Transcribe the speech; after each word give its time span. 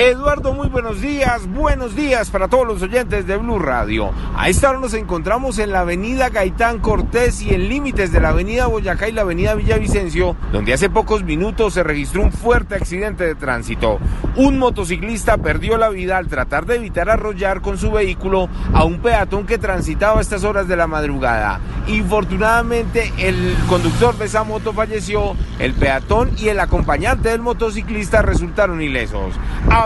Eduardo, 0.00 0.54
muy 0.54 0.68
buenos 0.68 1.02
días, 1.02 1.46
buenos 1.46 1.94
días 1.94 2.30
para 2.30 2.48
todos 2.48 2.66
los 2.66 2.80
oyentes 2.80 3.26
de 3.26 3.36
Blue 3.36 3.58
Radio. 3.58 4.12
A 4.34 4.48
esta 4.48 4.70
hora 4.70 4.80
nos 4.80 4.94
encontramos 4.94 5.58
en 5.58 5.72
la 5.72 5.80
avenida 5.80 6.30
Gaitán 6.30 6.78
Cortés 6.78 7.42
y 7.42 7.52
en 7.52 7.68
límites 7.68 8.10
de 8.10 8.18
la 8.18 8.30
avenida 8.30 8.66
Boyacá 8.66 9.10
y 9.10 9.12
la 9.12 9.20
avenida 9.20 9.54
Villavicencio, 9.54 10.36
donde 10.52 10.72
hace 10.72 10.88
pocos 10.88 11.22
minutos 11.22 11.74
se 11.74 11.82
registró 11.82 12.22
un 12.22 12.32
fuerte 12.32 12.76
accidente 12.76 13.26
de 13.26 13.34
tránsito. 13.34 13.98
Un 14.36 14.58
motociclista 14.58 15.36
perdió 15.36 15.76
la 15.76 15.90
vida 15.90 16.16
al 16.16 16.28
tratar 16.28 16.64
de 16.64 16.76
evitar 16.76 17.10
arrollar 17.10 17.60
con 17.60 17.76
su 17.76 17.90
vehículo 17.90 18.48
a 18.72 18.84
un 18.84 19.00
peatón 19.00 19.44
que 19.44 19.58
transitaba 19.58 20.20
a 20.20 20.22
estas 20.22 20.44
horas 20.44 20.66
de 20.66 20.76
la 20.76 20.86
madrugada. 20.86 21.60
Infortunadamente, 21.88 23.12
el 23.18 23.54
conductor 23.68 24.16
de 24.16 24.24
esa 24.24 24.44
moto 24.44 24.72
falleció, 24.72 25.36
el 25.58 25.74
peatón 25.74 26.30
y 26.38 26.48
el 26.48 26.60
acompañante 26.60 27.28
del 27.28 27.42
motociclista 27.42 28.22
resultaron 28.22 28.80
ilesos. 28.80 29.34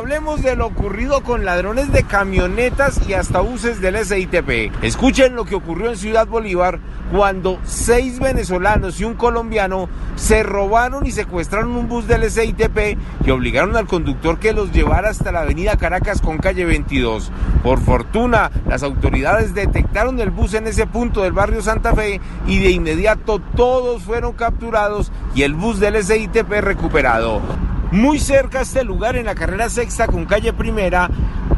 Hablemos 0.05 0.43
de 0.43 0.55
lo 0.55 0.67
ocurrido 0.67 1.23
con 1.23 1.47
ladrones 1.47 1.91
de 1.91 2.03
camionetas 2.03 3.01
y 3.09 3.15
hasta 3.15 3.41
buses 3.41 3.81
del 3.81 3.97
SITP. 4.05 4.71
Escuchen 4.83 5.35
lo 5.35 5.47
que 5.47 5.55
ocurrió 5.55 5.89
en 5.89 5.97
Ciudad 5.97 6.27
Bolívar 6.27 6.79
cuando 7.11 7.59
seis 7.65 8.21
venezolanos 8.21 9.01
y 9.01 9.05
un 9.05 9.15
colombiano 9.15 9.89
se 10.17 10.43
robaron 10.43 11.07
y 11.07 11.11
secuestraron 11.11 11.75
un 11.75 11.89
bus 11.89 12.07
del 12.07 12.31
SITP 12.31 12.99
y 13.25 13.31
obligaron 13.31 13.77
al 13.77 13.87
conductor 13.87 14.39
que 14.39 14.53
los 14.53 14.73
llevara 14.73 15.09
hasta 15.09 15.33
la 15.33 15.41
avenida 15.41 15.79
Caracas 15.79 16.21
con 16.21 16.37
calle 16.37 16.67
22. 16.67 17.33
Por 17.63 17.81
fortuna, 17.81 18.51
las 18.69 18.83
autoridades 18.83 19.55
detectaron 19.55 20.21
el 20.21 20.31
bus 20.31 20.53
en 20.53 20.67
ese 20.67 20.87
punto 20.87 21.23
del 21.23 21.33
barrio 21.33 21.63
Santa 21.63 21.95
Fe 21.95 22.21
y 22.47 22.59
de 22.59 22.73
inmediato 22.73 23.41
todos 23.57 24.03
fueron 24.03 24.35
capturados 24.35 25.11
y 25.35 25.45
el 25.45 25.55
bus 25.55 25.81
del 25.81 26.05
SITP 26.05 26.61
recuperado. 26.61 27.41
Muy 27.95 28.19
cerca 28.19 28.59
a 28.59 28.63
este 28.63 28.83
lugar, 28.83 29.15
en 29.15 29.27
la 29.27 29.37
carrera 29.37 29.71
sexta 29.71 30.09
con 30.09 30.25
calle 30.25 30.53
primera, 30.53 31.09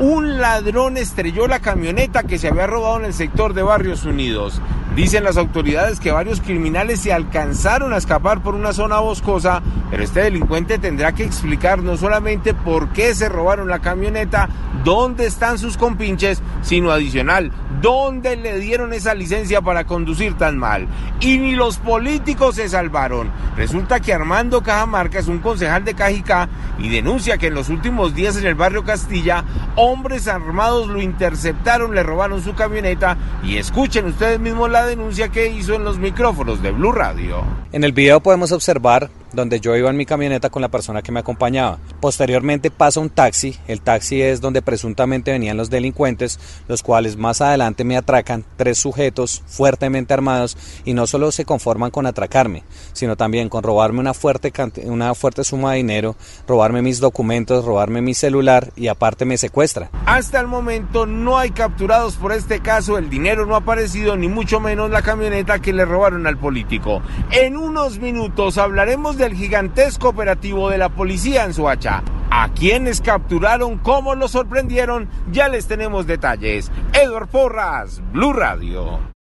un 0.01 0.39
ladrón 0.39 0.99
estrelló 0.99 1.49
la 1.49 1.61
camioneta 1.61 2.25
que 2.25 2.39
se 2.39 2.49
había 2.49 2.67
robado 2.67 2.99
en 2.99 3.07
el 3.07 3.15
sector 3.15 3.55
de 3.55 3.63
Barrios 3.63 4.05
Unidos. 4.05 4.61
Dicen 4.97 5.25
las 5.25 5.37
autoridades 5.37 6.01
que 6.01 6.11
varios 6.11 6.41
criminales 6.41 7.01
se 7.01 7.13
alcanzaron 7.13 7.93
a 7.93 7.99
escapar 7.99 8.43
por 8.43 8.55
una 8.55 8.73
zona 8.73 8.99
boscosa, 8.99 9.63
pero 9.91 10.03
este 10.03 10.23
delincuente 10.23 10.79
tendrá 10.79 11.13
que 11.13 11.23
explicar 11.23 11.83
no 11.83 11.99
solamente 11.99 12.55
por 12.55 12.89
qué 12.95 13.15
se 13.15 13.29
robaron 13.29 13.69
la 13.69 13.81
camioneta, 13.81 14.49
dónde 14.85 15.27
están 15.27 15.59
sus 15.59 15.77
compinches, 15.77 16.41
sino 16.63 16.93
adicional, 16.93 17.53
dónde 17.83 18.37
le 18.37 18.59
dieron 18.59 18.95
esa 18.95 19.13
licencia 19.13 19.61
para 19.61 19.85
conducir 19.85 20.39
tan 20.39 20.57
mal. 20.57 20.89
Y 21.21 21.37
ni 21.37 21.55
los 21.55 21.77
políticos 21.77 22.55
se 22.55 22.71
salvaron. 22.71 23.31
Resulta 23.55 24.01
que 24.01 24.15
Armando 24.15 24.63
Cajamarca 24.63 25.19
es 25.19 25.29
un 25.29 25.41
concejal 25.41 25.85
de 25.85 25.93
Cajicá 25.93 26.49
y 26.79 26.89
denuncia 26.89 27.37
que 27.37 27.49
en 27.49 27.55
los 27.55 27.69
últimos 27.69 28.15
días 28.15 28.39
en 28.39 28.47
el 28.47 28.55
barrio 28.55 28.83
Castilla, 28.83 29.45
hombres 29.75 30.27
armados 30.27 30.89
lo 30.89 31.03
interceptaron, 31.03 31.95
le 31.95 32.03
robaron 32.03 32.43
su 32.43 32.55
camioneta 32.55 33.19
y 33.45 33.59
escuchen 33.59 34.07
ustedes 34.07 34.41
mismos 34.41 34.71
la 34.71 34.86
denuncia 34.87 35.29
que 35.29 35.49
hizo 35.49 35.75
en 35.75 35.85
los 35.85 35.99
micrófonos 35.99 36.63
de 36.63 36.71
Blue 36.71 36.93
Radio. 36.93 37.43
En 37.73 37.85
el 37.85 37.93
video 37.93 38.21
podemos 38.21 38.53
observar 38.53 39.11
donde 39.37 39.61
yo 39.61 39.77
iba 39.77 39.91
en 39.91 39.97
mi 39.97 40.07
camioneta 40.07 40.51
con 40.51 40.63
la 40.63 40.69
persona 40.69 41.03
que 41.03 41.13
me 41.13 41.21
acompañaba. 41.21 41.79
Posteriormente 42.01 42.71
pasa 42.71 42.99
un 42.99 43.11
taxi, 43.11 43.57
el 43.69 43.81
taxi 43.81 44.21
es 44.21 44.41
donde 44.41 44.63
presuntamente 44.63 45.31
venían 45.31 45.57
los 45.57 45.71
delincuentes, 45.71 46.41
los 46.67 46.83
cuales 46.83 47.17
más 47.17 47.41
adelante 47.41 47.85
me 47.85 47.97
atracan, 47.97 48.45
tres 48.57 48.79
sujetos 48.79 49.43
fuertemente 49.47 50.15
armados 50.15 50.57
y 50.85 50.95
no 50.95 51.07
solo 51.07 51.31
se 51.31 51.45
conforman 51.45 51.91
con 51.91 52.07
atracarme, 52.07 52.65
sino 52.93 53.17
también 53.17 53.49
con 53.49 53.63
robarme 53.63 54.01
una 54.01 54.15
fuerte, 54.15 54.53
una 54.85 55.15
fuerte 55.15 55.45
suma 55.45 55.73
de 55.73 55.79
dinero, 55.79 56.17
robarme 56.49 56.83
mis 56.83 56.99
documentos, 56.99 57.65
robarme 57.65 58.03
mi 58.03 58.15
celular 58.15 58.73
y 58.75 58.89
aparte 58.89 59.25
me 59.25 59.39
secuestra. 59.39 59.91
Hasta 60.07 60.41
el 60.41 60.47
momento 60.47 61.07
no 61.07 61.39
hay 61.39 61.51
capturados 61.51 62.17
por 62.17 62.33
este 62.33 62.61
caso, 62.61 62.99
el 62.99 63.11
dinero 63.11 63.47
no 63.47 63.55
ha 63.55 63.59
aparecido 63.59 64.17
ni 64.17 64.29
mucho 64.29 64.61
menos 64.61 64.91
la 64.91 65.03
camioneta 65.03 65.59
que 65.59 65.73
le 65.73 65.85
robaron 65.85 66.27
al 66.27 66.39
político. 66.39 67.03
En 67.31 67.57
unos 67.57 67.99
minutos 67.99 68.59
hablaremos 68.59 69.19
del 69.27 69.37
gigantesco 69.37 70.11
operativo 70.11 70.71
de 70.71 70.79
la 70.79 70.89
policía 70.89 71.45
en 71.45 71.53
Soacha. 71.53 72.05
A 72.31 72.51
quienes 72.51 73.01
capturaron, 73.01 73.79
cómo 73.79 74.15
lo 74.15 74.29
sorprendieron, 74.29 75.09
ya 75.33 75.49
les 75.49 75.67
tenemos 75.67 76.07
detalles. 76.07 76.71
Edward 76.93 77.27
Porras, 77.27 78.01
Blue 78.13 78.33
Radio. 78.33 79.15